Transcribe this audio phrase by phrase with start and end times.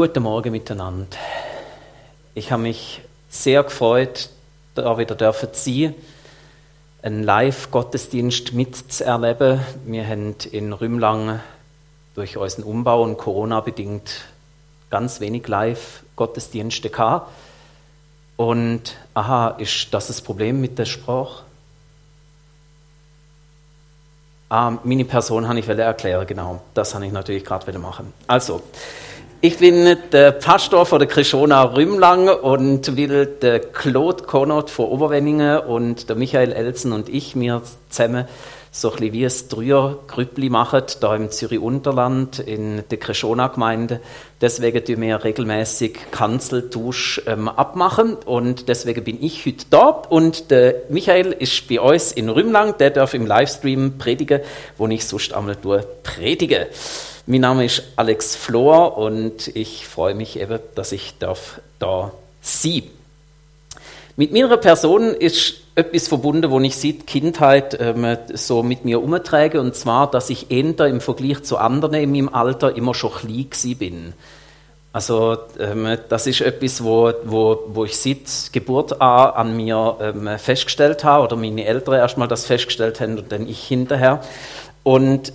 [0.00, 1.18] Guten Morgen miteinander.
[2.32, 4.30] Ich habe mich sehr gefreut,
[4.74, 5.92] da wieder dürfen Sie
[7.02, 9.60] einen Live-Gottesdienst mitzuerleben.
[9.84, 11.40] Wir haben in Rümlang
[12.14, 14.24] durch unseren Umbau und Corona bedingt
[14.88, 17.30] ganz wenig Live-Gottesdienste gehabt.
[18.38, 21.42] Und aha, ist das das Problem mit der Sprache?
[24.48, 26.62] Ah, meine Person habe ich erklären, genau.
[26.72, 28.14] Das habe ich natürlich gerade machen.
[28.26, 28.62] Also,
[29.42, 35.60] ich bin der Pastor von der Krishona Rümlang und will der Claude Konot von Oberwenningen
[35.60, 38.26] und der Michael Elsen und ich mir zusammen
[38.70, 44.00] so ein bisschen wie es Dreier Grüppli machen, da im Zürich-Unterland in der Krishona-Gemeinde.
[44.42, 50.82] Deswegen tun wir regelmäßig Kanzeltusch ähm, abmachen und deswegen bin ich heute da und der
[50.90, 54.40] Michael ist bei uns in Rümlang, der darf im Livestream predigen,
[54.76, 55.56] wo ich sonst einmal
[56.02, 56.68] predige.
[57.26, 62.84] Mein Name ist Alex Flor und ich freue mich eben, dass ich darf da sein
[64.16, 69.60] Mit meiner Person ist etwas verbunden, wo ich seit Kindheit ähm, so mit mir umtrage,
[69.60, 73.76] und zwar, dass ich eher im Vergleich zu anderen in meinem Alter immer schon klein
[73.78, 74.12] bin.
[74.92, 80.38] Also ähm, das ist etwas, wo, wo, wo ich seit Geburt an, an mir ähm,
[80.38, 84.22] festgestellt habe, oder meine Eltern erstmal das festgestellt haben und dann ich hinterher.
[84.82, 85.32] Und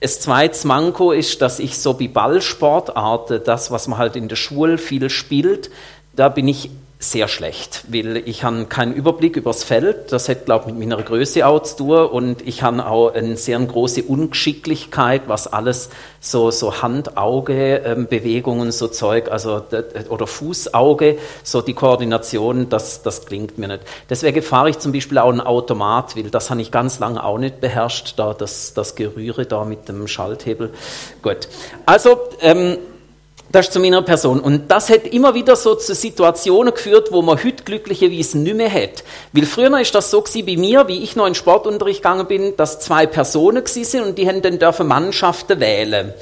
[0.00, 4.36] das zweite Manko ist, dass ich so wie Ballsportarten, das, was man halt in der
[4.36, 5.70] Schule viel spielt,
[6.14, 10.10] da bin ich sehr schlecht, weil ich habe keinen Überblick übers Feld.
[10.10, 13.36] Das hat, glaube ich, mit meiner Größe auch zu tun und ich habe auch eine
[13.36, 19.62] sehr große Ungeschicklichkeit, was alles so, so Hand-Auge-Bewegungen, ähm, so Zeug, also
[20.08, 23.82] oder Fuß-Auge, so die Koordination, das, das klingt mir nicht.
[24.10, 27.38] Deswegen fahre ich zum Beispiel auch ein Automat, weil das habe ich ganz lange auch
[27.38, 30.72] nicht beherrscht, da das, das Gerühre da mit dem Schalthebel.
[31.22, 31.48] Gut.
[31.86, 32.78] Also, ähm,
[33.50, 34.40] das ist zu meiner Person.
[34.40, 38.72] Und das hat immer wieder so zu Situationen geführt, wo man heute glücklicherweise nicht mehr
[38.72, 39.04] hat.
[39.32, 42.56] Weil früher ist das so gewesen bei mir, wie ich noch in Sportunterricht gegangen bin,
[42.56, 46.12] dass zwei Personen gewesen sind und die haben dann dürfen Mannschaften wählen.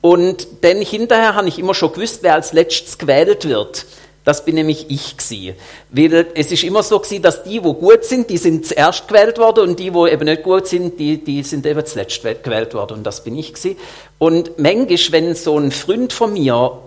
[0.00, 3.84] Und dann hinterher habe ich immer schon gewusst, wer als letztes gewählt wird.
[4.28, 5.56] Das bin nämlich ich gewesen.
[5.88, 9.38] Weil es ist immer so gewesen, dass die, wo gut sind, die sind zuerst gewählt
[9.38, 12.98] worden und die, wo eben nicht gut sind, die, die sind eben zuletzt gewählt worden
[12.98, 13.78] und das bin ich gewesen.
[14.18, 16.78] Und manchmal, wenn so ein Freund von mir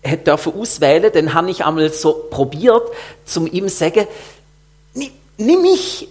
[0.00, 2.88] hätte dürfen auswählen, dann habe ich einmal so probiert,
[3.24, 4.06] zum ihm zu sagen,
[4.94, 6.06] nimm mich,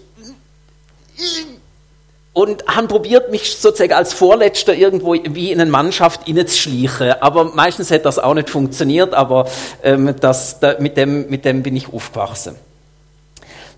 [2.35, 7.13] und haben probiert, mich sozusagen als Vorletzter irgendwo wie in eine Mannschaft reinzuschleichen.
[7.22, 9.47] Aber meistens hat das auch nicht funktioniert, aber
[9.81, 12.56] ähm, das, da, mit, dem, mit dem bin ich aufgewachsen.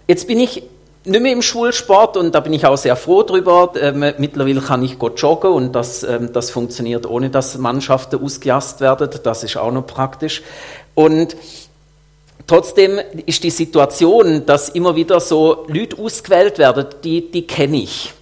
[0.07, 0.63] Jetzt bin ich
[1.05, 3.73] nicht mehr im Schulsport und da bin ich auch sehr froh drüber.
[3.79, 8.81] Ähm, mittlerweile kann ich gut joggen und das, ähm, das funktioniert ohne, dass Mannschaften ausgejast
[8.81, 9.07] werden.
[9.21, 10.41] Das ist auch noch praktisch.
[10.95, 11.37] Und
[12.47, 18.13] trotzdem ist die Situation, dass immer wieder so Leute ausgewählt werden, die, die kenne ich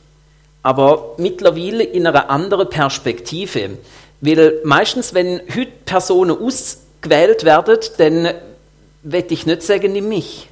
[0.66, 3.78] aber mittlerweile in einer anderen Perspektive.
[4.20, 8.34] Weil meistens, wenn heute Personen ausgewählt werden, dann
[9.04, 10.50] werde ich nicht sagen, nimm mich.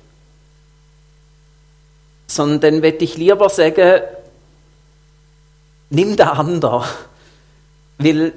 [2.27, 4.01] Sondern dann werde ich lieber sagen,
[5.89, 6.85] nimm der andere.
[7.97, 8.33] Weil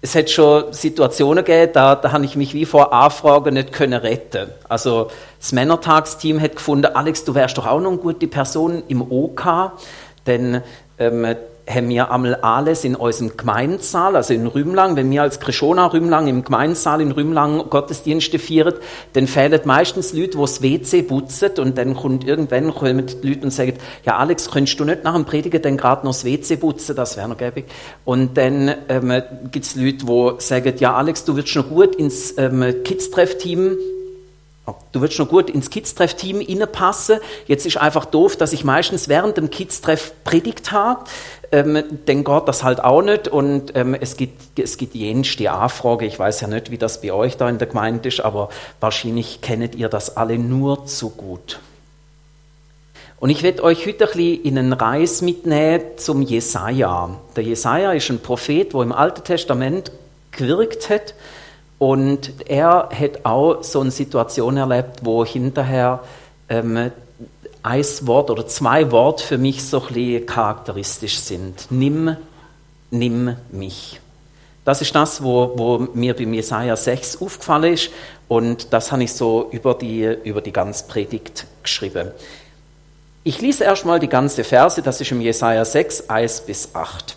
[0.00, 4.00] es hat schon Situationen gegeben, da, da habe ich mich wie vor Anfragen nicht können
[4.00, 4.48] retten.
[4.68, 9.02] Also das Männertagsteam hat gefunden, Alex, du wärst doch auch noch eine gute Person im
[9.02, 9.72] OK
[10.28, 10.62] dann
[10.98, 11.26] ähm,
[11.68, 16.26] haben wir einmal alles in unserem Gemeinsaal, also in Rümlang, wenn wir als Krishona Rümlang
[16.26, 18.74] im Gemeinsaal in Rümlang Gottesdienste feiern,
[19.12, 23.42] dann fehlen meistens Leute, die das WC putzen und dann kommt irgendwann kommen die Leute
[23.42, 23.74] und sagen,
[24.04, 27.16] ja Alex, könntest du nicht nach dem Predigen dann gerade noch das WC putzen, das
[27.16, 27.66] wäre noch gäbig.
[28.04, 32.36] Und dann ähm, gibt es Leute, die sagen, ja Alex, du wirst noch gut ins
[32.38, 33.76] ähm, Kids-Treff-Team
[34.92, 37.18] Du würdest noch gut ins Kids-Treff-Team passen.
[37.46, 41.04] Jetzt ist einfach doof, dass ich meistens während dem Kids-Treff predigt habe.
[41.52, 43.28] Ähm, dann geht das halt auch nicht.
[43.28, 46.06] Und ähm, es gibt, es gibt jenste Anfrage.
[46.06, 48.48] Ich weiß ja nicht, wie das bei euch da in der Gemeinde ist, aber
[48.80, 51.60] wahrscheinlich kennt ihr das alle nur zu gut.
[53.20, 57.10] Und ich werde euch heute ein bisschen in einen Reis mitnehmen zum Jesaja.
[57.34, 59.90] Der Jesaja ist ein Prophet, der im Alten Testament
[60.30, 61.14] gewirkt hat
[61.78, 66.00] und er hat auch so eine Situation erlebt, wo hinterher
[66.48, 66.90] ähm,
[67.62, 71.66] ein Wort oder zwei Worte für mich so ein charakteristisch sind.
[71.70, 72.16] Nimm,
[72.90, 74.00] nimm mich.
[74.64, 77.90] Das ist das, wo, wo mir bei Jesaja 6 aufgefallen ist
[78.26, 82.10] und das habe ich so über die, über die ganze Predigt geschrieben.
[83.24, 87.16] Ich lese erstmal die ganze Verse, das ist im Jesaja 6, 1 bis 8.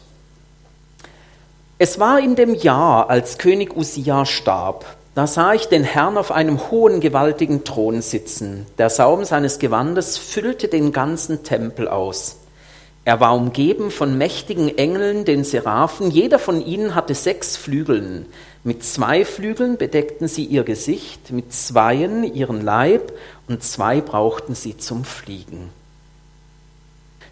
[1.84, 4.86] Es war in dem Jahr, als König Usia starb,
[5.16, 8.68] da sah ich den Herrn auf einem hohen, gewaltigen Thron sitzen.
[8.78, 12.38] Der Saum seines Gewandes füllte den ganzen Tempel aus.
[13.04, 16.12] Er war umgeben von mächtigen Engeln, den Seraphen.
[16.12, 18.28] Jeder von ihnen hatte sechs Flügeln.
[18.64, 23.12] Mit zwei Flügeln bedeckten sie ihr Gesicht, mit zweien ihren Leib
[23.48, 25.72] und zwei brauchten sie zum Fliegen.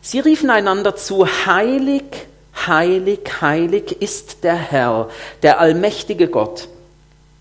[0.02, 5.10] Sie riefen einander zu, heilig, heilig, heilig ist der Herr,
[5.44, 6.68] der allmächtige Gott.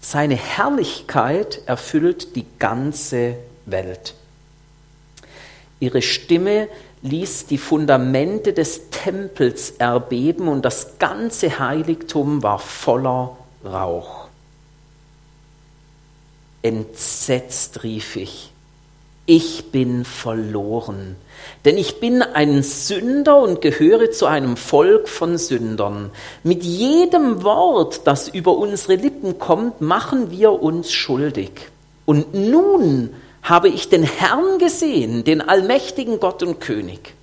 [0.00, 4.14] Seine Herrlichkeit erfüllt die ganze Welt.
[5.80, 6.68] Ihre Stimme
[7.02, 14.28] ließ die Fundamente des Tempels erbeben und das ganze Heiligtum war voller Rauch.
[16.62, 18.50] Entsetzt rief ich,
[19.26, 21.16] ich bin verloren,
[21.64, 26.10] denn ich bin ein Sünder und gehöre zu einem Volk von Sündern.
[26.42, 31.50] Mit jedem Wort, das über unsere Lippen kommt, machen wir uns schuldig.
[32.06, 33.10] Und nun
[33.42, 37.14] habe ich den Herrn gesehen, den allmächtigen Gott und König.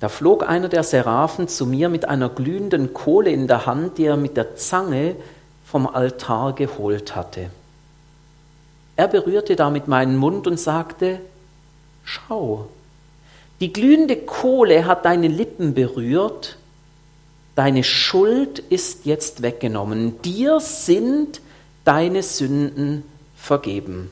[0.00, 4.04] Da flog einer der Seraphen zu mir mit einer glühenden Kohle in der Hand, die
[4.04, 5.16] er mit der Zange
[5.64, 7.50] vom Altar geholt hatte.
[8.96, 11.20] Er berührte damit meinen Mund und sagte,
[12.06, 12.68] Schau,
[13.58, 16.56] die glühende Kohle hat deine Lippen berührt,
[17.56, 21.40] deine Schuld ist jetzt weggenommen, dir sind
[21.84, 23.02] deine Sünden
[23.36, 24.10] vergeben.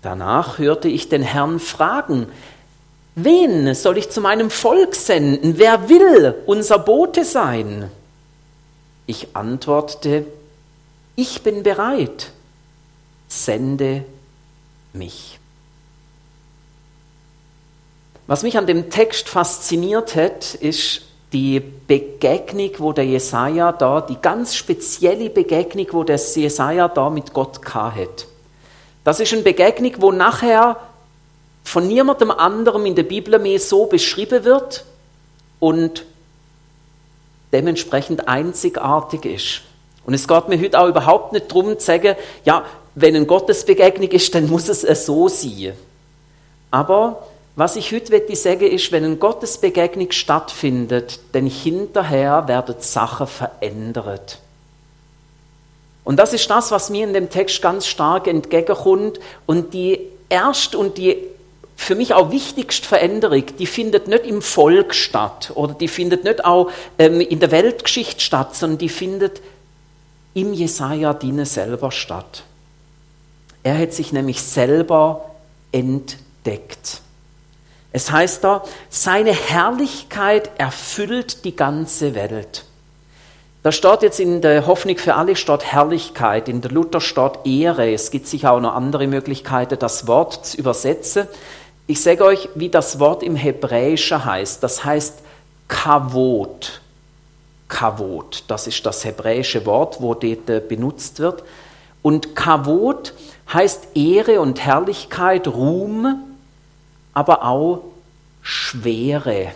[0.00, 2.28] Danach hörte ich den Herrn fragen,
[3.16, 5.58] wen soll ich zu meinem Volk senden?
[5.58, 7.90] Wer will unser Bote sein?
[9.06, 10.24] Ich antwortete,
[11.16, 12.30] ich bin bereit,
[13.26, 14.04] sende
[14.92, 15.40] mich.
[18.26, 21.02] Was mich an dem Text fasziniert hat, ist
[21.32, 27.32] die Begegnung, wo der Jesaja da, die ganz spezielle Begegnung, wo der Jesaja da mit
[27.32, 28.26] Gott hat.
[29.04, 30.76] Das ist eine Begegnung, wo nachher
[31.64, 34.84] von niemandem anderem in der Bibel mehr so beschrieben wird
[35.58, 36.04] und
[37.52, 39.62] dementsprechend einzigartig ist.
[40.04, 42.64] Und es geht mir heute auch überhaupt nicht darum zu sagen, ja,
[42.94, 45.72] wenn eine Gottesbegegnung ist, dann muss es so sein.
[46.70, 53.26] Aber was ich heute möchte sagen, ist, wenn eine Gottesbegegnung stattfindet, dann hinterher werden Sachen
[53.26, 54.38] verändert.
[56.04, 59.20] Und das ist das, was mir in dem Text ganz stark entgegenkommt.
[59.46, 61.16] Und die erste und die
[61.76, 66.44] für mich auch wichtigste Veränderung, die findet nicht im Volk statt oder die findet nicht
[66.44, 69.42] auch ähm, in der Weltgeschichte statt, sondern die findet
[70.34, 72.44] im Jesaja Diener selber statt.
[73.62, 75.30] Er hat sich nämlich selber
[75.72, 77.01] entdeckt.
[77.92, 82.64] Es heißt da, seine Herrlichkeit erfüllt die ganze Welt.
[83.62, 87.92] Da steht jetzt in der Hoffnung für alle steht Herrlichkeit, in der Luther steht Ehre.
[87.92, 91.28] Es gibt sicher auch noch andere Möglichkeiten, das Wort zu übersetzen.
[91.86, 94.62] Ich sage euch, wie das Wort im Hebräischen heißt.
[94.62, 95.20] Das heißt
[95.68, 96.80] Kavot.
[97.68, 101.42] Kavot, das ist das hebräische Wort, wo dort äh, benutzt wird.
[102.02, 103.14] Und Kavot
[103.52, 106.31] heißt Ehre und Herrlichkeit, Ruhm,
[107.14, 107.84] aber auch
[108.42, 109.52] Schwere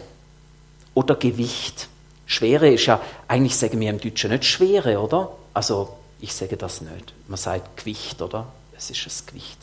[0.95, 1.89] oder Gewicht.
[2.27, 5.31] Schwere ist ja, eigentlich sagen wir im Deutschen nicht Schwere, oder?
[5.55, 7.13] Also, ich sage das nicht.
[7.29, 8.47] Man sagt Gewicht, oder?
[8.77, 9.59] Es ist das Gewicht.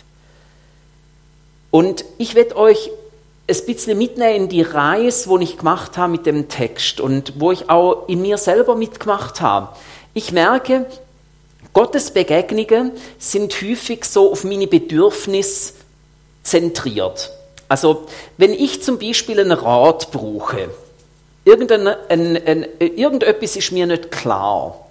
[1.72, 2.91] Und ich werde euch
[3.48, 7.51] ein bisschen mitnehmen in die Reise, wo ich gemacht habe mit dem Text und wo
[7.51, 9.75] ich auch in mir selber mitgemacht habe.
[10.13, 10.86] Ich merke,
[11.74, 15.74] Gottes Begegnungen sind häufig so auf meine Bedürfnisse
[16.44, 17.32] zentriert.
[17.74, 18.06] Also,
[18.38, 20.70] wenn ich zum Beispiel einen Rat brauche,
[21.44, 24.86] irgendein, ein, ein, irgendetwas ist mir nicht klar,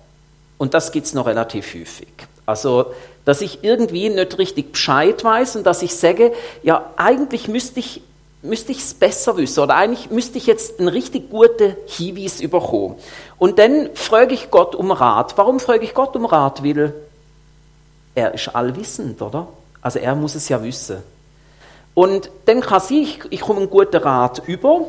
[0.59, 2.09] und das gibt es noch relativ häufig.
[2.45, 2.87] Also,
[3.25, 6.33] dass ich irgendwie nicht richtig Bescheid weiß und dass ich sage,
[6.65, 8.03] ja, eigentlich müsste ich
[8.43, 12.97] müsste ich es besser wissen oder eigentlich müsste ich jetzt einen richtig guten Hinweis überkommen.
[13.39, 15.39] Und dann frage ich Gott um Rat.
[15.39, 16.65] Warum frage ich Gott um Rat?
[16.65, 16.93] Weil
[18.17, 19.47] er ist allwissend, oder?
[19.81, 21.12] Also er muss es ja wissen.
[21.95, 24.87] Und dann kann sie, ich, ich komme einen guten Rat über,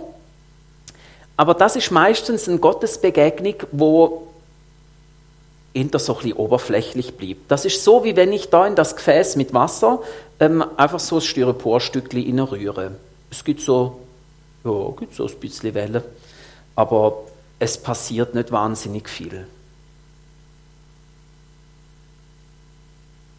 [1.35, 4.27] aber das ist meistens eine Gottesbegegnung, wo
[5.73, 7.49] hinter so ein bisschen oberflächlich bleibt.
[7.49, 10.01] Das ist so, wie wenn ich da in das Gefäß mit Wasser
[10.39, 12.91] ähm, einfach so ein Styroporstückchen rühre.
[13.31, 13.99] Es gibt so,
[14.63, 16.03] ja, gibt so ein bisschen Welle,
[16.75, 17.23] aber
[17.57, 19.47] es passiert nicht wahnsinnig viel.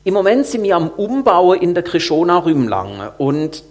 [0.05, 3.65] Im Moment sind wir am Umbau in der Krishona Rümlang und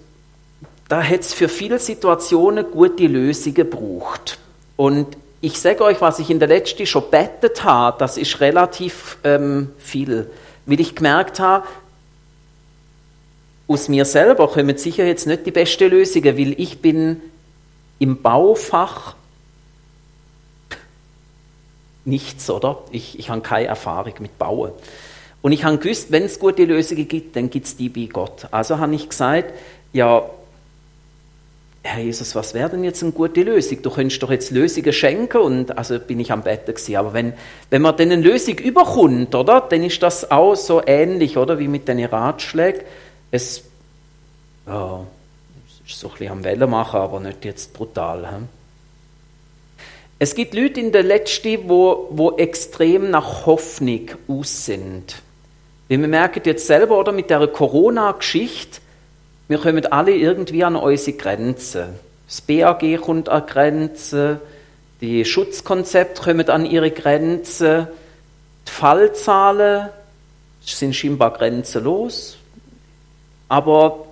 [0.89, 4.39] da hätte es für viele Situationen gute Lösungen gebraucht.
[4.75, 9.17] Und ich sage euch, was ich in der letzten schon bettet habe, das ist relativ
[9.23, 10.29] ähm, viel.
[10.65, 11.67] Weil ich gemerkt habe,
[13.67, 17.21] aus mir selber kommen sicher jetzt nicht die beste Lösungen, weil ich bin
[17.99, 19.15] im Baufach
[22.05, 22.79] nichts, oder?
[22.91, 24.71] Ich, ich habe keine Erfahrung mit Bauen.
[25.43, 28.47] Und ich habe gewusst, wenn es gute Lösungen gibt, dann gibt es die bei Gott.
[28.49, 29.53] Also habe ich gesagt,
[29.91, 30.23] ja,
[31.85, 33.81] Herr Jesus, was wäre denn jetzt eine gute Lösung?
[33.81, 36.95] Du könntest doch jetzt Lösungen schenken und also bin ich am Bett gewesen.
[36.95, 37.33] Aber wenn,
[37.69, 41.67] wenn man dann eine Lösung überkommt, oder, dann ist das auch so ähnlich, oder, wie
[41.67, 42.83] mit den Ratschlägen.
[43.31, 43.65] Es,
[44.65, 45.05] ja,
[45.85, 48.29] ist so ein bisschen am Wellen machen, aber nicht jetzt brutal.
[48.29, 48.45] He?
[50.19, 55.21] Es gibt Leute in der Letzten, wo, wo extrem nach Hoffnung aus sind.
[55.93, 58.81] Wie wir merken jetzt selber, oder, mit der Corona-Geschichte,
[59.47, 61.89] wir kommen alle irgendwie an unsere Grenzen.
[62.25, 64.39] Das BAG kommt an Grenzen,
[65.01, 67.87] die Schutzkonzepte kommen an ihre Grenzen,
[68.67, 69.89] die Fallzahlen
[70.65, 72.37] sind scheinbar grenzenlos,
[73.47, 74.07] aber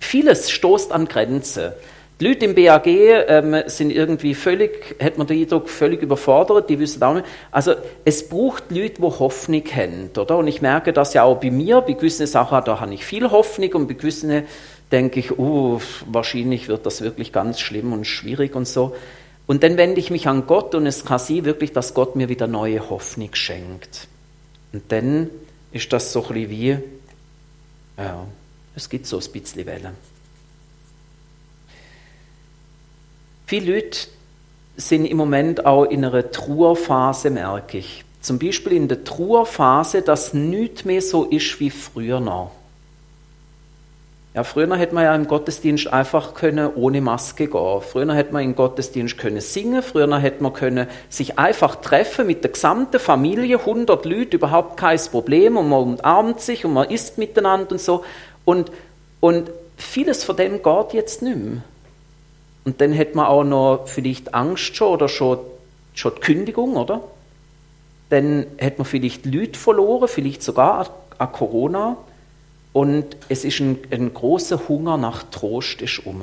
[0.00, 1.72] vieles stoßt an Grenzen.
[2.18, 6.78] Die Leute im BAG ähm, sind irgendwie völlig, hat man den Eindruck, völlig überfordert, die
[6.78, 7.26] wissen auch nicht.
[7.50, 7.74] Also
[8.06, 10.38] es braucht Leute, die Hoffnung haben, oder?
[10.38, 13.30] Und ich merke das ja auch bei mir, bei gewissen Sachen, da habe ich viel
[13.30, 14.44] Hoffnung und bei gewissen
[14.90, 18.96] denke ich, oh, wahrscheinlich wird das wirklich ganz schlimm und schwierig und so.
[19.46, 22.30] Und dann wende ich mich an Gott und es kann sein wirklich, dass Gott mir
[22.30, 24.08] wieder neue Hoffnung schenkt.
[24.72, 25.28] Und dann
[25.70, 26.78] ist das so ein bisschen wie,
[27.98, 28.26] ja,
[28.74, 30.15] es gibt so ein bisschen Wellen.
[33.46, 33.98] Viele Leute
[34.76, 38.04] sind im Moment auch in einer Trauerphase, merke ich.
[38.20, 42.50] Zum Beispiel in der Trauerphase, dass nichts mehr so ist wie früher noch.
[44.34, 47.80] Ja, früher hätte man ja im Gottesdienst einfach können ohne Maske gehen.
[47.80, 49.80] Früher hätte man im Gottesdienst können singen.
[49.80, 54.98] Früher hätte man können sich einfach treffen mit der gesamten Familie, 100 Leute, überhaupt kein
[54.98, 55.56] Problem.
[55.56, 58.04] Und man umarmt sich und man isst miteinander und so.
[58.44, 58.72] Und,
[59.20, 61.62] und vieles von dem geht jetzt nicht mehr.
[62.66, 65.38] Und dann hätte man auch noch vielleicht Angst schon oder schon,
[65.94, 67.00] schon die Kündigung, oder?
[68.10, 71.96] Dann hätte man vielleicht Leute verloren, vielleicht sogar an Corona.
[72.72, 76.22] Und es ist ein, ein großer Hunger nach Trost ist um.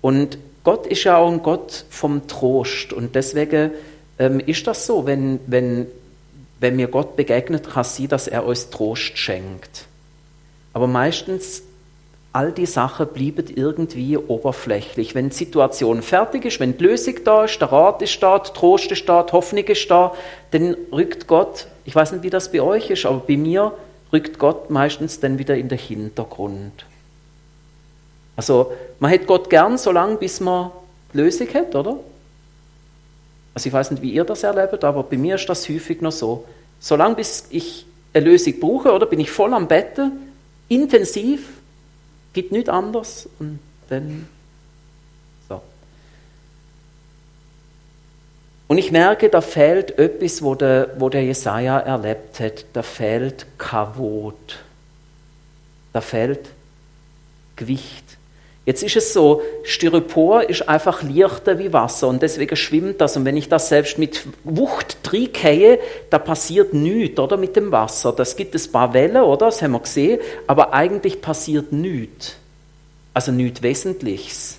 [0.00, 2.92] Und Gott ist ja auch ein Gott vom Trost.
[2.92, 3.72] Und deswegen
[4.20, 5.88] ähm, ist das so, wenn, wenn,
[6.60, 9.86] wenn mir Gott begegnet, kann sein, dass er uns Trost schenkt.
[10.72, 11.64] Aber meistens,
[12.32, 15.14] all die Sachen bleiben irgendwie oberflächlich.
[15.14, 18.52] Wenn die Situation fertig ist, wenn die Lösung da ist, der Rat ist da, der
[18.52, 20.14] Trost ist da, die Hoffnung ist da,
[20.52, 23.72] dann rückt Gott, ich weiß nicht, wie das bei euch ist, aber bei mir
[24.12, 26.84] rückt Gott meistens dann wieder in den Hintergrund.
[28.36, 30.70] Also man hätte Gott gern so lange, bis man
[31.12, 31.98] die Lösung hat, oder?
[33.54, 36.12] Also ich weiß nicht, wie ihr das erlebt, aber bei mir ist das häufig noch
[36.12, 36.44] so.
[36.78, 40.12] Solange bis ich eine Lösung brauche, oder bin ich voll am Betten,
[40.68, 41.59] intensiv,
[42.32, 43.58] gibt nichts anderes und
[43.88, 44.26] dann
[48.70, 52.66] Und ich merke, da fehlt etwas, wo der, wo der Jesaja erlebt hat.
[52.72, 54.60] Da fehlt Kavot.
[55.92, 56.50] Da fehlt
[57.56, 58.16] Gewicht.
[58.70, 63.16] Jetzt ist es so, Styropor ist einfach leichter wie Wasser und deswegen schwimmt das.
[63.16, 68.12] Und wenn ich das selbst mit Wucht reingehe, da passiert nichts, oder, mit dem Wasser.
[68.12, 72.36] Das gibt ein paar Wellen, oder, das haben wir gesehen, aber eigentlich passiert nichts.
[73.12, 74.58] Also nichts Wesentliches.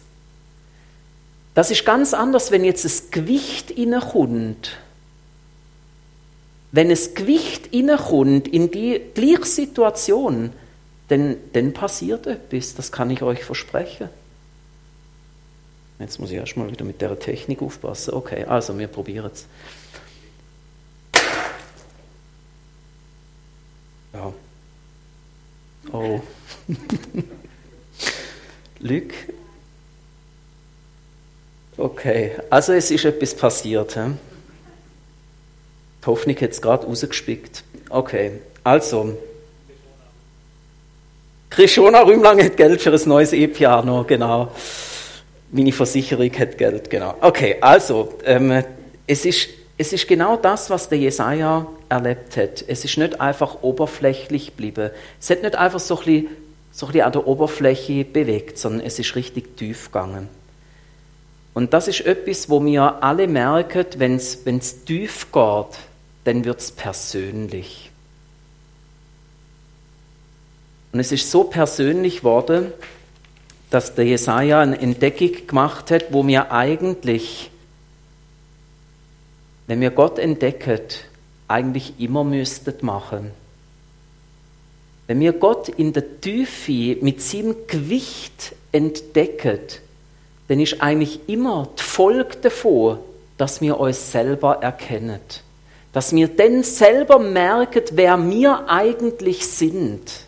[1.54, 4.78] Das ist ganz anders, wenn jetzt das Gewicht innekommt.
[6.74, 10.50] Wenn es Gewicht innekommt in die gleiche Situation,
[11.12, 14.10] dann, dann passiert etwas, das kann ich euch versprechen.
[16.00, 18.14] Jetzt muss ich erstmal wieder mit der Technik aufpassen.
[18.14, 19.46] Okay, also wir probieren es.
[24.14, 24.34] Ja.
[25.92, 26.22] Oh.
[28.80, 29.14] Lüg,
[31.78, 33.96] Okay, also es ist etwas passiert.
[33.96, 34.12] He?
[36.02, 37.64] Die Hoffnung hat es gerade rausgespickt.
[37.90, 39.18] Okay, also.
[41.52, 44.52] Krishona Rümlang hat Geld für ein neues E-Piano, genau.
[45.52, 47.16] Meine Versicherung hat Geld, genau.
[47.20, 48.64] Okay, also, ähm,
[49.06, 52.64] es, ist, es ist genau das, was der Jesaja erlebt hat.
[52.66, 54.92] Es ist nicht einfach oberflächlich geblieben.
[55.20, 56.28] Es hat nicht einfach so ein bisschen,
[56.72, 60.30] so ein bisschen an der Oberfläche bewegt, sondern es ist richtig tief gegangen.
[61.54, 65.78] Und das ist etwas, wo wir alle merken, wenn es tief geht,
[66.24, 67.91] dann wird es persönlich.
[70.92, 72.74] Und es ist so persönlich geworden,
[73.70, 77.52] dass der Jesaja eine Entdeckung gemacht hat, wo wir eigentlich
[79.72, 80.82] wenn wir Gott entdecken,
[81.48, 83.32] eigentlich immer müsstet machen.
[85.08, 89.60] Wenn wir Gott in der Tiefe mit seinem Gewicht entdecken,
[90.50, 93.00] dann ist eigentlich immer die Folge davon,
[93.38, 95.22] dass wir uns selber erkennen.
[95.94, 100.26] Dass wir dann selber merken, wer wir eigentlich sind.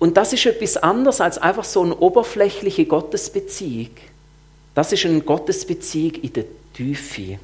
[0.00, 3.90] Und das ist etwas anderes als einfach so eine oberflächliche Gottesbeziehung.
[4.74, 7.38] Das ist eine Gottesbeziehung in der Tiefe.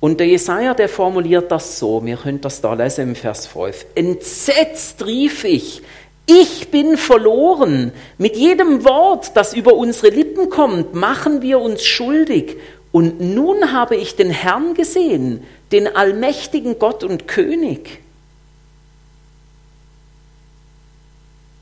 [0.00, 3.86] Und der Jesaja, der formuliert das so, wir können das da lesen im Vers 5.
[3.94, 5.82] Entsetzt rief ich,
[6.24, 7.92] ich bin verloren.
[8.16, 12.56] Mit jedem Wort, das über unsere Lippen kommt, machen wir uns schuldig.
[12.92, 18.00] Und nun habe ich den Herrn gesehen, den allmächtigen Gott und König.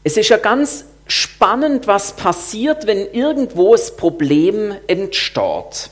[0.09, 5.91] Es ist ja ganz spannend, was passiert, wenn irgendwo das Problem entsteht.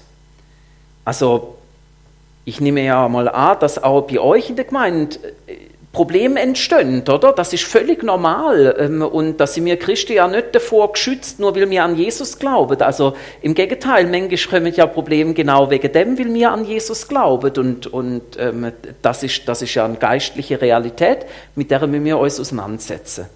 [1.04, 1.58] Also,
[2.46, 5.56] ich nehme ja mal an, dass auch bei euch in der Gemeinde äh,
[5.92, 7.34] Probleme entstehen, oder?
[7.34, 8.74] Das ist völlig normal.
[8.78, 12.38] Ähm, und da sind wir Christen ja nicht davor geschützt, nur weil wir an Jesus
[12.38, 12.80] glauben.
[12.80, 17.52] Also im Gegenteil, manchmal kommen ja Probleme genau wegen dem, weil wir an Jesus glauben.
[17.58, 22.40] Und, und ähm, das, ist, das ist ja eine geistliche Realität, mit der wir uns
[22.40, 23.26] auseinandersetzen.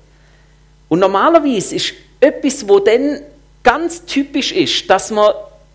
[0.90, 3.20] Und normalerweise ist etwas, wo dann
[3.62, 5.32] ganz typisch ist, dass man,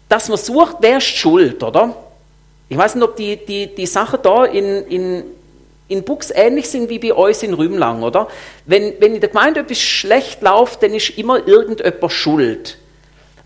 [0.09, 1.95] dass man sucht, wer ist schuld, oder?
[2.67, 5.23] Ich weiß nicht, ob die, die, die Sachen da in, in,
[5.87, 8.27] in Buchs ähnlich sind wie bei uns in Rümlang, oder?
[8.65, 12.77] Wenn, wenn in der Gemeinde etwas schlecht läuft, dann ist immer irgendjemand schuld.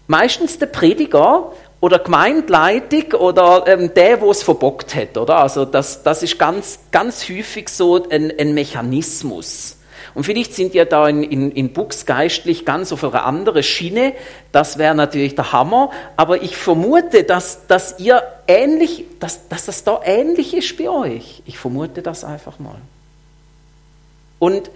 [0.08, 5.38] Meistens der Prediger oder Gemeindeleitung oder ähm, der, wo es verbockt hat, oder?
[5.38, 9.79] Also das, das ist ganz, ganz häufig so ein, ein Mechanismus.
[10.14, 14.14] Und vielleicht sind wir da in, in, in Bux geistlich ganz auf eine andere Schiene.
[14.52, 15.92] Das wäre natürlich der Hammer.
[16.16, 21.42] Aber ich vermute, dass, dass ihr ähnlich, dass, dass das da ähnlich ist bei euch.
[21.46, 22.80] Ich vermute das einfach mal.
[24.40, 24.72] Und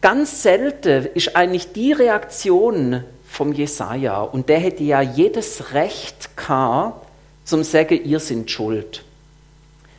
[0.00, 4.22] ganz selten ist eigentlich die Reaktion vom Jesaja.
[4.22, 7.06] Und der hätte ja jedes Recht gehabt,
[7.44, 9.04] zum sagen, ihr seid schuld.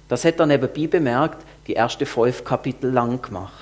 [0.07, 3.60] Das hätte er nebenbei bemerkt, die erste fünf Kapitel lang gemacht.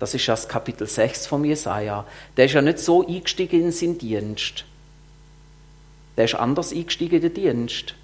[0.00, 2.06] Das ist das Kapitel 6 vom Jesaja.
[2.36, 4.64] Der ist ja nicht so eingestiegen in seinen Dienst.
[6.16, 7.94] Der ist anders eingestiegen in den Dienst.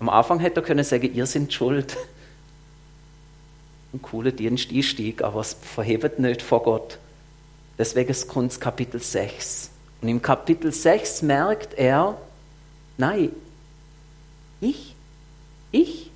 [0.00, 1.96] Am Anfang hätte er können sagen, ihr seid schuld.
[3.92, 6.98] Ein cooler Diensteinstieg, aber es verhebt nicht vor Gott.
[7.78, 9.70] Deswegen kommt es Kapitel 6.
[10.00, 12.16] Und im Kapitel 6 merkt er,
[12.96, 13.30] nein,
[14.62, 14.96] ich,
[15.70, 16.10] ich,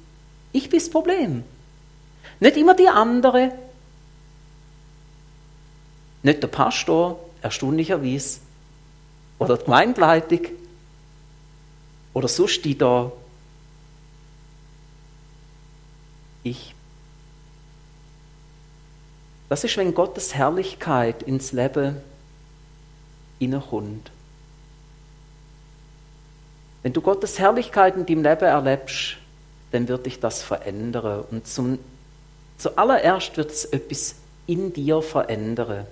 [0.53, 1.45] ich bin das Problem.
[2.41, 3.53] Nicht immer die andere,
[6.23, 8.41] nicht der Pastor, erstaunlicherweise,
[9.39, 10.41] oder die Gemeindeleitung,
[12.15, 13.13] oder sonst die da.
[16.43, 16.75] Ich.
[19.49, 21.97] Das ist, wenn Gottes Herrlichkeit ins Leben
[23.39, 24.11] hineinkommt.
[26.83, 29.17] Wenn du Gottes Herrlichkeit in deinem Leben erlebst,
[29.73, 31.25] dann wird dich das verändern.
[31.31, 31.79] Und zum,
[32.57, 35.87] zuallererst wird es etwas in dir verändern.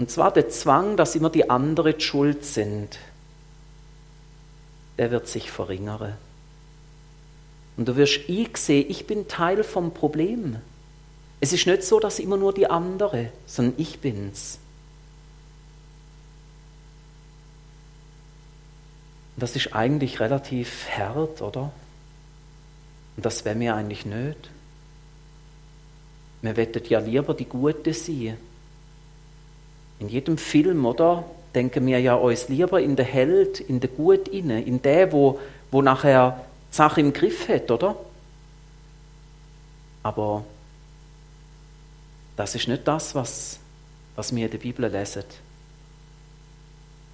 [0.00, 2.98] Und zwar der Zwang, dass immer die anderen schuld sind,
[4.96, 6.16] der wird sich verringern.
[7.76, 10.56] Und du wirst ich sehen, ich bin Teil vom Problem.
[11.40, 14.58] Es ist nicht so, dass immer nur die andere, sondern ich bin's.
[19.36, 21.72] Das ist eigentlich relativ hart, oder?
[23.18, 24.48] Und das wäre mir eigentlich nicht.
[26.40, 28.38] Wir wettet ja lieber die Gute sein
[30.00, 31.24] in jedem Film, oder?
[31.54, 35.38] Denken wir ja uns lieber in den Held, in den Gut inne, in der, wo,
[35.70, 37.96] wo nachher die Sache im Griff hat, oder?
[40.02, 40.44] Aber
[42.36, 43.58] das ist nicht das, was,
[44.16, 45.24] was wir in der Bibel lesen.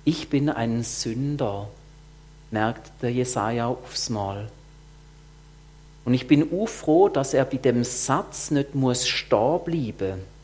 [0.05, 1.68] Ich bin ein Sünder,
[2.53, 4.49] merkt der Jesaja aufs Mal.
[6.05, 10.36] Und ich bin auch froh, dass er bei dem Satz nicht muss stehen bleiben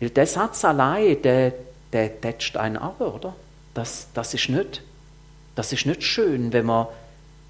[0.00, 1.52] weil der Satz allein, der,
[1.92, 3.34] der tätscht einen ab, oder?
[3.74, 4.82] Das, das, ist nicht,
[5.54, 6.86] das ist nicht schön, wenn man,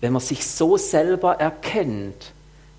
[0.00, 2.32] wenn man sich so selber erkennt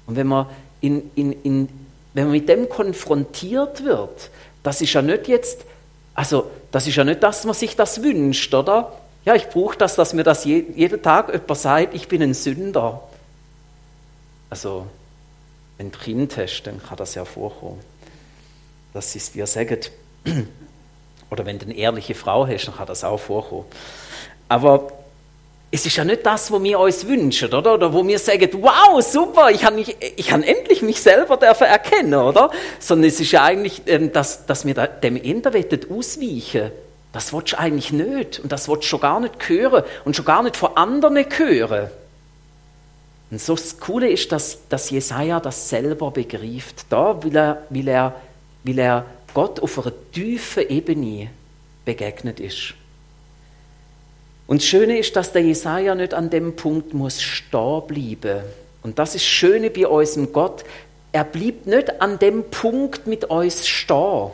[0.08, 0.48] und wenn man,
[0.82, 1.70] in, in, in,
[2.14, 4.30] wenn man mit dem konfrontiert wird.
[4.64, 5.66] Das ist ja nicht jetzt,
[6.16, 8.94] also das ist ja nicht, dass man sich das wünscht, oder?
[9.26, 12.34] Ja, ich brauche das, dass mir das je, jeden Tag jemand sagt, ich bin ein
[12.34, 13.04] Sünder.
[14.50, 14.88] Also,
[15.78, 17.80] wenn du Kind hast, dann kann das ja vorkommen
[19.00, 19.80] dass sie es dir sagen.
[21.32, 23.64] Oder wenn du eine ehrliche Frau hast, dann kann das auch vorkommen.
[24.50, 24.92] Aber
[25.72, 27.76] es ist ja nicht das, was wir uns wünschen, oder?
[27.76, 31.68] Oder wo wir sagen, wow, super, ich habe mich, ich habe endlich mich selber dürfen
[31.68, 32.50] erkennen, oder?
[32.80, 35.50] Sondern es ist ja eigentlich, ähm, dass, dass wir dem Ende
[35.90, 36.72] ausweichen.
[37.14, 38.40] Das willst du eigentlich nicht.
[38.40, 39.84] Und das willst du schon gar nicht hören.
[40.04, 41.90] Und schon gar nicht von anderen hören.
[43.32, 46.88] Und so das Coole ist, dass, dass Jesaja das selber begreift.
[46.90, 48.16] Da will er, will er,
[48.70, 51.30] will er Gott auf einer tiefen Ebene
[51.86, 52.76] begegnet ist.
[54.48, 58.44] Und das Schöne ist, dass der Jesaja nicht an dem Punkt muss stehen bleiben.
[58.84, 60.64] Und das ist das Schöne bei unserem Gott.
[61.12, 64.32] Er blieb nicht an dem Punkt mit uns stehen.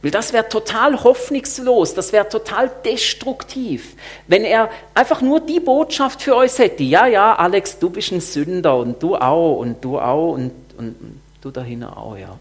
[0.00, 3.94] Weil das wäre total hoffnungslos, das wäre total destruktiv,
[4.26, 6.82] wenn er einfach nur die Botschaft für euch hätte.
[6.82, 10.96] Ja, ja, Alex, du bist ein Sünder und du auch und du auch und, und,
[11.00, 12.36] und du dahin auch, ja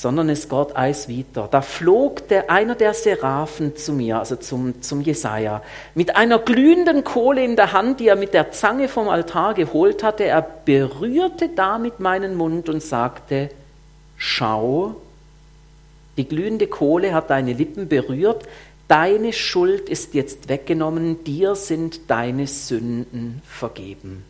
[0.00, 1.48] sondern es geht eins weiter.
[1.50, 5.60] Da flog der, einer der Seraphen zu mir, also zum, zum Jesaja,
[5.96, 10.04] mit einer glühenden Kohle in der Hand, die er mit der Zange vom Altar geholt
[10.04, 10.22] hatte.
[10.22, 13.50] Er berührte damit meinen Mund und sagte:
[14.16, 14.94] Schau,
[16.16, 18.44] die glühende Kohle hat deine Lippen berührt,
[18.86, 24.22] deine Schuld ist jetzt weggenommen, dir sind deine Sünden vergeben.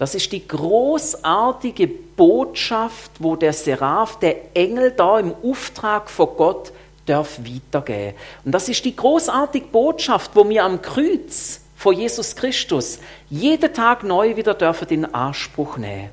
[0.00, 6.72] Das ist die großartige Botschaft, wo der Seraph, der Engel da im Auftrag von Gott
[7.04, 8.14] darf weitergehen.
[8.42, 14.02] Und das ist die großartige Botschaft, wo wir am Kreuz vor Jesus Christus jeden Tag
[14.02, 16.08] neu wieder dürfen in Anspruch nehmen.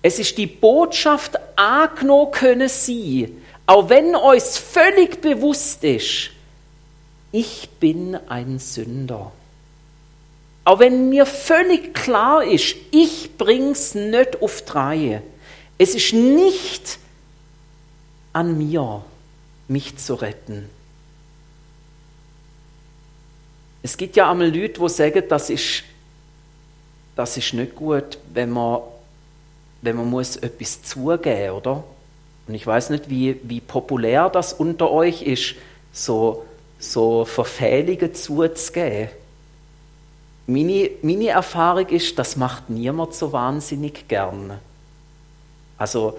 [0.00, 6.30] Es ist die Botschaft angenommen können sie, auch wenn uns völlig bewusst ist,
[7.32, 9.32] ich bin ein Sünder.
[10.68, 15.22] Auch wenn mir völlig klar ist, ich bring's nicht auf die Reihe.
[15.78, 16.98] Es ist nicht
[18.34, 19.02] an mir,
[19.66, 20.68] mich zu retten.
[23.82, 25.84] Es gibt ja einmal Leute, die sagen, das ist,
[27.16, 28.82] das ist nicht gut, wenn man,
[29.80, 31.82] wenn man muss etwas zugeben, oder?
[32.46, 35.54] Und ich weiß nicht, wie, wie populär das unter euch ist,
[35.94, 36.44] so,
[36.78, 39.08] so Verfehlungen zuzugeben.
[40.50, 44.58] Meine, meine Erfahrung ist, das macht niemand so wahnsinnig gern.
[45.76, 46.16] Also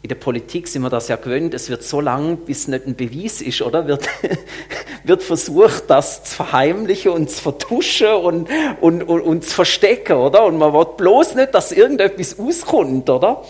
[0.00, 2.96] in der Politik sind wir das ja gewöhnt, es wird so lang, bis nicht ein
[2.96, 3.86] Beweis ist, oder?
[3.86, 4.08] Wird,
[5.04, 8.48] wird versucht, das zu verheimlichen und zu vertuschen und,
[8.80, 10.46] und, und, und zu verstecken, oder?
[10.46, 13.44] Und man will bloß nicht, dass irgendetwas auskommt, oder?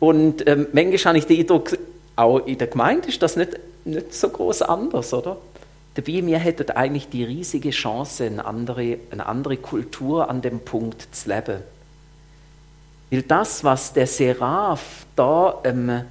[0.00, 1.76] Und ähm, manchmal habe ich den Eindruck,
[2.16, 3.50] auch in der Gemeinde ist das nicht,
[3.84, 5.36] nicht so groß anders, oder?
[5.96, 11.08] Dabei, wir hätten eigentlich die riesige Chance, eine andere, eine andere Kultur an dem Punkt
[11.10, 11.62] zu leben.
[13.10, 16.02] Weil das, was der Seraph da ähm,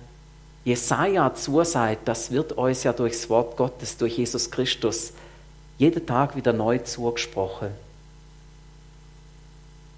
[0.63, 5.13] Jesaja zusagt, das wird uns ja durchs Wort Gottes, durch Jesus Christus,
[5.78, 7.69] jeden Tag wieder neu zugesprochen.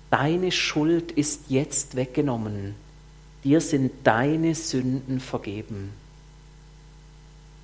[0.10, 2.76] Deine Schuld ist jetzt weggenommen.
[3.46, 5.94] Dir sind deine Sünden vergeben.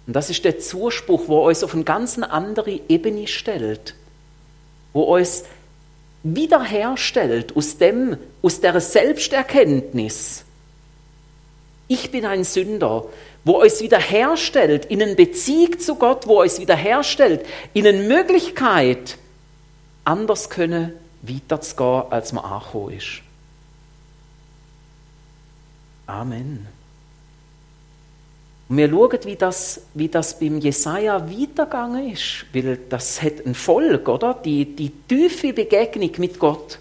[0.05, 3.95] Und das ist der Zuspruch, wo uns auf eine ganz andere Ebene stellt,
[4.91, 5.45] wo uns
[6.23, 10.43] wiederherstellt aus dem, aus der Selbsterkenntnis.
[11.87, 13.05] Ich bin ein Sünder,
[13.43, 19.17] wo uns wiederherstellt in eine Beziehung zu Gott, wo uns wiederherstellt in eine Möglichkeit,
[20.05, 23.21] anders können weiterzugehen, als man angekommen ist.
[26.07, 26.67] Amen.
[28.73, 33.53] Und wir schauen, wie das, wie das beim Jesaja weitergegangen ist, weil das hat ein
[33.53, 34.33] Volk, oder?
[34.33, 36.79] Die, die tiefe Begegnung mit Gott.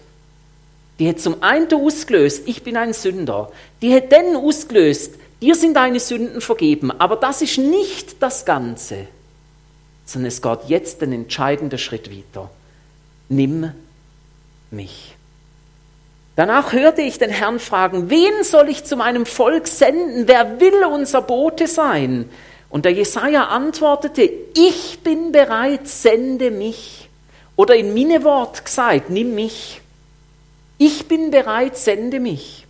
[0.97, 3.51] Die hat zum einen ausgelöst, ich bin ein Sünder.
[3.83, 6.89] Die hat dann ausgelöst, dir sind deine Sünden vergeben.
[6.89, 9.05] Aber das ist nicht das Ganze,
[10.03, 12.49] sondern es geht jetzt ein entscheidender Schritt weiter.
[13.29, 13.71] Nimm
[14.71, 15.15] mich.
[16.35, 20.27] Danach hörte ich den Herrn fragen, wen soll ich zu meinem Volk senden?
[20.27, 22.29] Wer will unser Bote sein?
[22.69, 27.07] Und der Jesaja antwortete, ich bin bereit, sende mich.
[27.55, 29.79] Oder in meine Wort gesagt, nimm mich.
[30.79, 32.65] Ich bin bereit, sende mich.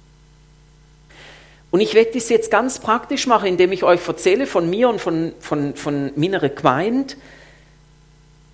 [1.71, 4.99] Und ich werde das jetzt ganz praktisch machen, indem ich euch erzähle von mir und
[4.99, 7.15] von, von, von meiner Gemeinde,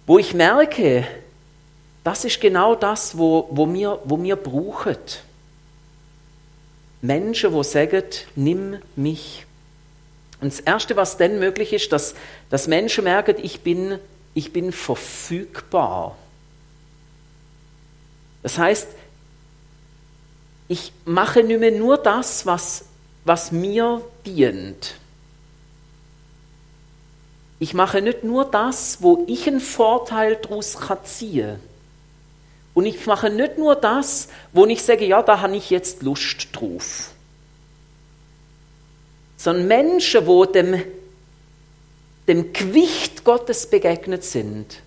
[0.06, 1.06] wo ich merke,
[2.10, 4.98] das ist genau das, wo, wo, wir, wo wir brauchen.
[7.04, 8.04] Menschen, die sagen,
[8.36, 9.45] nimm mich.
[10.41, 12.15] Und das Erste, was dann möglich ist, dass,
[12.50, 14.00] dass Menschen merken, ich bin,
[14.34, 16.17] ich bin verfügbar.
[18.41, 18.88] Das heißt,
[20.67, 22.86] ich mache nicht mehr nur das, was,
[23.24, 24.95] was mir dient,
[27.60, 31.68] Ich mache nicht nur das, wo ich einen Vorteil daraus ziehen kann.
[32.73, 36.49] Und ich mache nicht nur das, wo ich sage, ja, da habe ich jetzt Lust
[36.53, 37.12] drauf.
[39.38, 40.82] Sondern Menschen, wo dem,
[42.27, 44.82] dem Gewicht Gottes begegnet sind,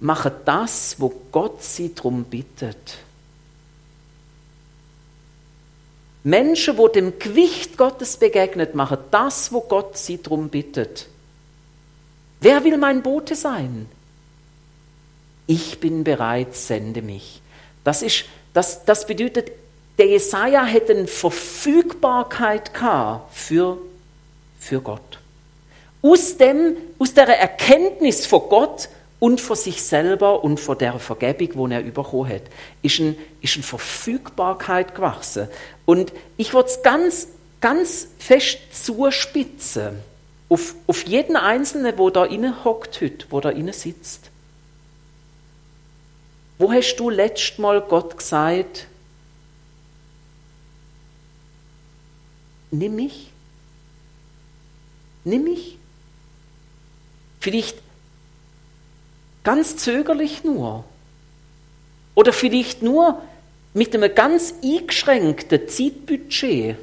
[0.00, 2.98] machen das, wo Gott sie darum bittet.
[6.24, 11.06] Menschen, wo dem Gewicht Gottes begegnet, machen das, wo Gott sie darum bittet.
[12.40, 13.88] Wer will mein Bote sein?
[15.46, 17.40] Ich bin bereit, sende mich.
[17.84, 19.52] Das, ist, das, das bedeutet,
[19.98, 23.78] der Jesaja hätte eine Verfügbarkeit gehabt für,
[24.58, 25.20] für Gott.
[26.02, 31.70] Aus, dem, aus der Erkenntnis von Gott und von sich selber und von der Vergebung,
[31.70, 32.42] die er bekommen hat,
[32.82, 35.48] ist, ein, ist eine Verfügbarkeit gewachsen.
[35.86, 37.28] Und ich würde es ganz,
[37.60, 40.00] ganz fest zuspitzen
[40.48, 44.30] auf, auf jeden Einzelnen, wo da inne hockt heute, wo da inne sitzt.
[46.58, 48.86] Wo hast du letzt Mal Gott gesagt,
[52.70, 53.30] nimm mich?
[55.24, 55.78] Nimm mich?
[57.40, 57.78] Vielleicht
[59.44, 60.84] ganz zögerlich nur.
[62.14, 63.20] Oder vielleicht nur
[63.74, 66.76] mit einem ganz eingeschränkten Zeitbudget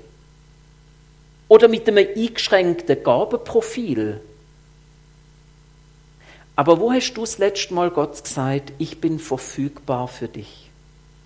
[1.47, 4.21] oder mit einem eingeschränkten Gabenprofil.
[6.55, 10.69] Aber wo hast du das letzte Mal Gott gesagt, ich bin verfügbar für dich?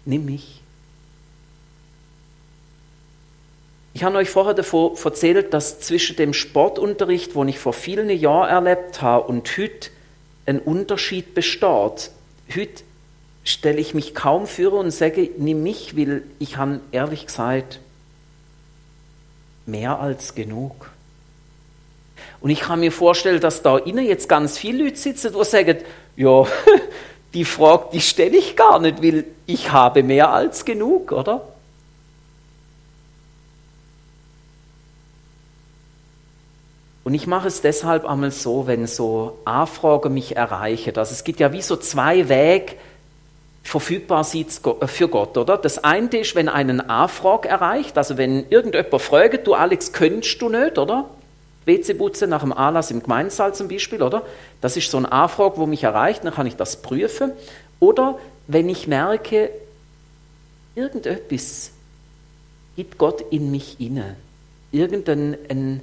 [0.06, 0.62] Nimm mich.
[3.94, 8.50] Ich habe euch vorher davon erzählt, dass zwischen dem Sportunterricht, den ich vor vielen Jahren
[8.50, 9.90] erlebt habe, und heute
[10.46, 12.12] ein Unterschied besteht.
[12.56, 12.84] Heute
[13.44, 17.80] stelle ich mich kaum für und sage, nimm mich, weil ich habe ehrlich gesagt
[19.66, 20.92] mehr als genug.
[22.40, 25.78] Und ich kann mir vorstellen, dass da innen jetzt ganz viele Leute sitzen, die sagen,
[26.16, 26.46] ja,
[27.34, 31.42] die Frage, die stelle ich gar nicht, weil ich habe mehr als genug, oder?
[37.04, 40.98] Und ich mache es deshalb einmal so, wenn so Anfragen mich erreichen.
[40.98, 42.74] Also es gibt ja wie so zwei Wege,
[43.64, 44.50] verfügbar sieht
[44.82, 45.58] äh, für Gott, oder?
[45.58, 50.50] Das eine ist, wenn einen Anfrage erreicht, also wenn irgendjemand fragt, du Alex, könntest du
[50.50, 51.06] nicht, oder?
[51.68, 54.24] WC putzen nach dem Anlass im Gemeinsaal zum Beispiel, oder?
[54.62, 57.32] Das ist so eine Anfrage, wo mich erreicht, dann kann ich das prüfen.
[57.80, 59.52] Oder wenn ich merke,
[60.74, 61.72] irgendetwas
[62.76, 64.16] gibt Gott in mich inne,
[64.72, 65.82] irgendein ein,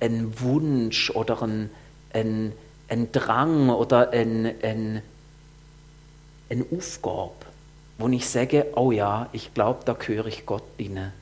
[0.00, 1.70] ein Wunsch oder ein,
[2.14, 2.52] ein,
[2.88, 5.02] ein Drang oder ein, ein
[6.52, 7.32] eine Aufgabe,
[7.98, 11.12] wo ich sage, oh ja, ich glaube, da gehöre ich Gott inne.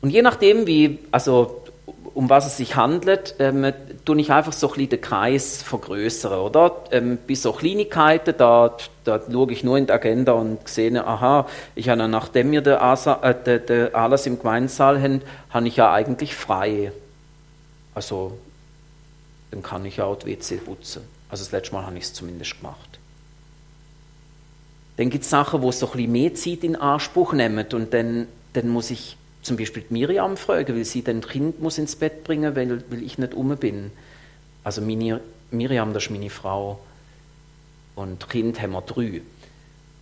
[0.00, 1.62] Und je nachdem, wie, also
[2.14, 3.72] um was es sich handelt, ähm,
[4.04, 6.84] tue ich einfach so ein bisschen den Kreis vergrößern, oder?
[6.90, 11.46] Ähm, bis so Kleinigkeiten, da, da schaue ich nur in die Agenda und sehe, aha,
[11.76, 15.76] ich habe nachdem wir den, Asa, äh, den, den Anlass im Gemeinsaal haben, habe ich
[15.76, 16.90] ja eigentlich frei.
[17.94, 18.32] Also,
[19.50, 21.02] dann kann ich ja auch die WC putzen.
[21.28, 22.98] Also das letzte Mal habe ich es zumindest gemacht.
[24.96, 27.94] Dann gibt es Sachen, wo es so ein bisschen mehr Zeit in Anspruch nehmen und
[27.94, 29.17] dann, dann muss ich
[29.48, 33.02] zum Beispiel die Miriam fragen, weil sie dann Kind muss ins Bett bringen, weil, weil
[33.02, 33.90] ich nicht um bin.
[34.62, 36.78] Also meine, Miriam, das ist meine Frau
[37.96, 39.22] und Kind haben wir drei.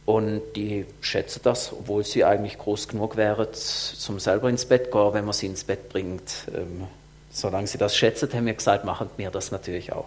[0.05, 5.15] Und die schätzen das, obwohl sie eigentlich groß genug wären, zum selber ins Bett gehen,
[5.15, 6.47] wenn man sie ins Bett bringt.
[6.55, 6.87] Ähm,
[7.31, 10.07] solange sie das schätzen, haben wir gesagt, machen wir das natürlich auch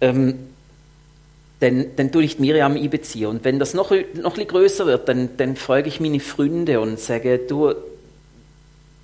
[0.00, 0.50] ähm,
[1.60, 3.26] dann, dann tue ich Miriam einbeziehen.
[3.26, 6.98] Und wenn das noch, noch ein größer wird, dann, dann frage ich meine Freunde und
[6.98, 7.74] sage, du,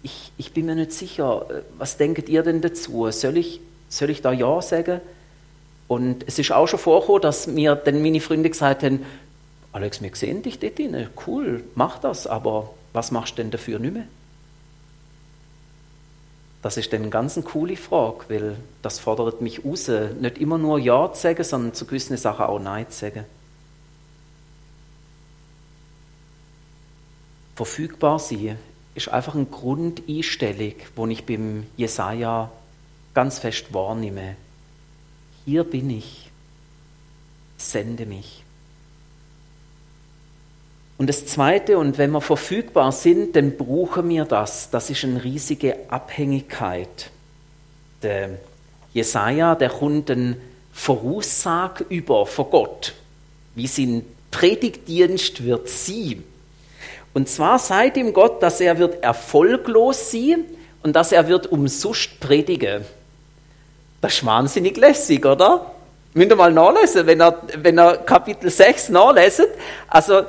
[0.07, 1.47] ich, ich bin mir nicht sicher,
[1.79, 3.11] was denkt ihr denn dazu?
[3.11, 5.01] Soll ich, soll ich da Ja sagen?
[5.89, 9.05] Und es ist auch schon vorgekommen, dass mir dann meine Freunde gesagt haben,
[9.73, 13.81] Alex, wir sehen dich dort drin, cool, mach das, aber was machst du denn dafür
[13.81, 14.07] nicht mehr?
[16.63, 19.91] Das ist dann eine ganz coole Frage, weil das fordert mich raus,
[20.21, 23.25] nicht immer nur Ja zu sagen, sondern zu gewissen Sachen auch Nein zu sagen.
[27.57, 28.57] Verfügbar sein
[28.97, 32.51] ist einfach eine Grundeinstellung, die ich beim Jesaja
[33.15, 34.37] ganz fest wahrnehme.
[35.45, 36.31] Hier bin ich,
[37.57, 38.43] sende mich.
[40.99, 44.71] Und das Zweite, und wenn wir verfügbar sind, dann brauchen wir das.
[44.71, 47.11] Das ist eine riesige Abhängigkeit.
[48.03, 48.39] Der
[48.95, 50.39] Jesaja, der kommt eine
[50.73, 52.95] Voraussage über von Gott,
[53.55, 56.25] wie sein Predigtdienst wird sein.
[57.17, 60.45] Und zwar sagt ihm Gott, dass er wird erfolglos sein
[60.83, 62.85] und dass er wird umsonst predigen.
[64.03, 65.71] Das ist wahnsinnig lässig, oder?
[66.13, 69.49] Müsst ihr mal nachlesen, wenn er, wenn er Kapitel 6 nachleset.
[69.89, 70.25] Also,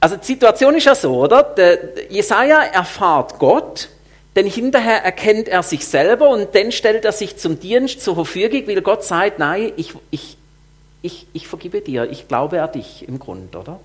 [0.00, 1.44] also die Situation ist ja so, oder?
[1.44, 1.78] Der
[2.10, 3.88] Jesaja erfahrt Gott,
[4.34, 8.66] denn hinterher erkennt er sich selber und dann stellt er sich zum Dienst zur Verfügung,
[8.66, 10.36] weil Gott sagt, nein, ich, ich,
[11.02, 13.78] ich, ich vergebe dir, ich glaube an dich im Grund, oder?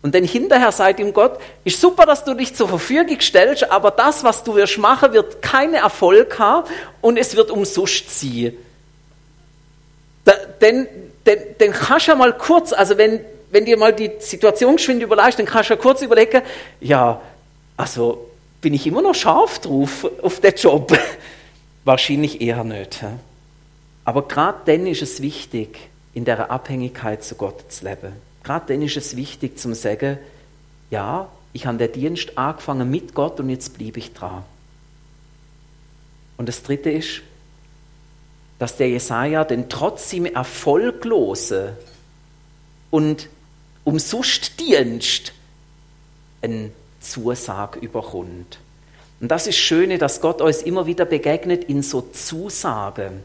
[0.00, 3.90] Und dann hinterher sagt ihm Gott, ist super, dass du dich zur Verfügung stellst, aber
[3.90, 6.68] das, was du wirst machen, wird keinen Erfolg haben
[7.00, 8.56] und es wird umsonst ziehen.
[10.24, 10.86] Da, denn,
[11.26, 15.02] denn, denn kannst du ja mal kurz, also wenn, wenn dir mal die Situation geschwind
[15.02, 16.42] überlegst, dann kannst du ja kurz überlegen,
[16.80, 17.20] ja,
[17.76, 18.28] also
[18.60, 20.96] bin ich immer noch scharf drauf auf den Job?
[21.84, 23.00] Wahrscheinlich eher nicht.
[24.04, 28.27] Aber gerade dann ist es wichtig, in der Abhängigkeit zu Gott zu leben.
[28.48, 30.16] Gerade dann ist es wichtig zu sagen,
[30.88, 34.42] ja, ich habe den Dienst angefangen mit Gott und jetzt blieb ich dran.
[36.38, 37.20] Und das Dritte ist,
[38.58, 41.72] dass der Jesaja den trotzdem erfolglosen
[42.90, 43.28] und
[43.84, 45.34] umsonst Dienst
[46.40, 48.60] ein Zusage überkommt.
[49.20, 53.20] Und das ist Schöne, dass Gott uns immer wieder begegnet in so Zusagen.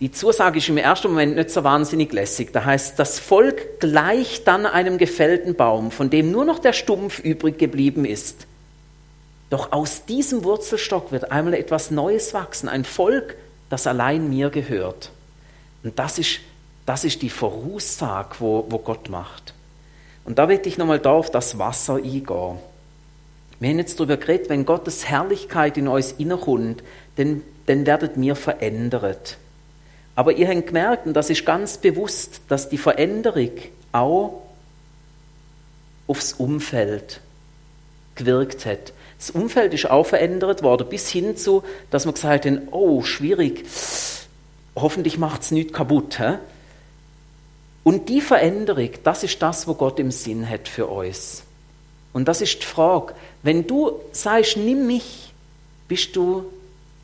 [0.00, 2.52] Die Zusage ist im ersten Moment nicht so wahnsinnig lässig.
[2.52, 7.18] Da heißt, das Volk gleicht dann einem gefällten Baum, von dem nur noch der Stumpf
[7.18, 8.46] übrig geblieben ist.
[9.50, 13.34] Doch aus diesem Wurzelstock wird einmal etwas Neues wachsen, ein Volk,
[13.70, 15.10] das allein mir gehört.
[15.82, 16.40] Und das ist,
[16.86, 19.52] das ist die Voraussage, wo, wo Gott macht.
[20.24, 22.58] Und da will ich nochmal da auf das Wasser eingehen.
[23.60, 26.84] Wir haben jetzt darüber geredet, wenn Gottes Herrlichkeit in uns innerkommt,
[27.16, 29.38] dann, dann werdet mir verändert.
[30.18, 33.52] Aber ihr habt gemerkt, und das ist ganz bewusst, dass die Veränderung
[33.92, 34.42] auch
[36.08, 37.20] aufs Umfeld
[38.16, 38.92] gewirkt hat.
[39.16, 43.64] Das Umfeld ist auch verändert worden, bis hin zu, dass man gesagt hat, oh, schwierig,
[44.74, 46.18] hoffentlich macht es nichts kaputt.
[46.18, 46.34] He?
[47.84, 51.44] Und die Veränderung, das ist das, was Gott im Sinn hat für uns.
[52.12, 55.32] Und das ist die Frage, wenn du sagst, nimm mich,
[55.86, 56.44] bist du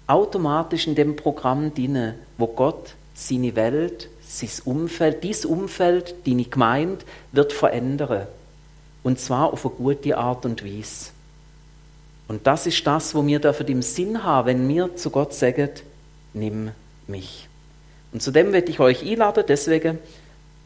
[0.09, 7.05] automatisch in dem Programm drin, wo Gott seine Welt, sein Umfeld, dies Umfeld, deine Gemeinde,
[7.33, 8.27] wird verändern.
[9.03, 11.11] Und zwar auf eine gute Art und Weise.
[12.27, 15.70] Und das ist das, wo wir dürfen im Sinn haben, wenn wir zu Gott sagen,
[16.33, 16.70] nimm
[17.07, 17.48] mich.
[18.12, 19.98] Und zu dem werde ich euch einladen, deswegen,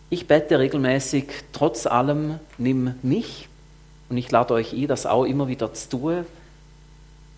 [0.08, 3.48] ich bete regelmäßig, trotz allem, nimm mich.
[4.08, 6.26] Und ich lade euch ein, das auch immer wieder zu tun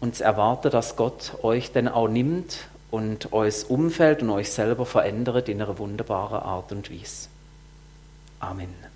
[0.00, 4.86] und zu erwarten, dass Gott euch dann auch nimmt und euer Umfeld und euch selber
[4.86, 7.28] verändert in einer wunderbaren Art und Weise.
[8.40, 8.89] Amen.